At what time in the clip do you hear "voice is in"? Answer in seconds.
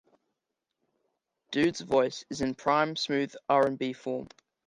1.81-2.55